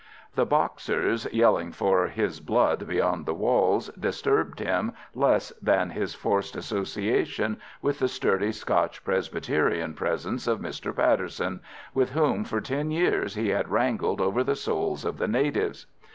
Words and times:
The 0.33 0.47
Boxers 0.47 1.27
yelling 1.31 1.71
for 1.71 2.07
his 2.07 2.39
blood 2.39 2.87
beyond 2.87 3.27
the 3.27 3.35
walls 3.35 3.89
disturbed 3.89 4.57
him 4.57 4.93
less 5.13 5.51
than 5.61 5.91
his 5.91 6.15
forced 6.15 6.55
association 6.55 7.59
with 7.83 7.99
the 7.99 8.07
sturdy 8.07 8.51
Scotch 8.51 9.03
Presbyterian 9.05 9.93
presence 9.93 10.47
of 10.47 10.59
Mr. 10.59 10.95
Patterson, 10.95 11.59
with 11.93 12.13
whom 12.13 12.43
for 12.45 12.61
ten 12.61 12.89
years 12.89 13.35
he 13.35 13.49
had 13.49 13.69
wrangled 13.69 14.21
over 14.21 14.43
the 14.43 14.55
souls 14.55 15.05
of 15.05 15.19
the 15.19 15.27
natives. 15.27 15.85